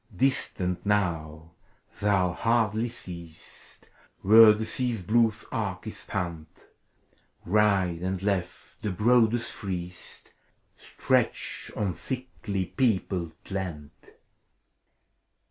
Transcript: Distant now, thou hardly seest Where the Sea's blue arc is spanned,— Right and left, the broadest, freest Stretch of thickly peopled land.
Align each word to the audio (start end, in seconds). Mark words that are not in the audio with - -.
Distant 0.15 0.83
now, 0.83 1.51
thou 1.99 2.33
hardly 2.33 2.89
seest 2.89 3.87
Where 4.23 4.51
the 4.51 4.65
Sea's 4.65 5.03
blue 5.03 5.31
arc 5.51 5.85
is 5.85 5.97
spanned,— 5.97 6.47
Right 7.45 8.01
and 8.01 8.19
left, 8.23 8.81
the 8.81 8.89
broadest, 8.89 9.51
freest 9.51 10.31
Stretch 10.75 11.69
of 11.75 11.95
thickly 11.99 12.65
peopled 12.65 13.35
land. 13.51 13.91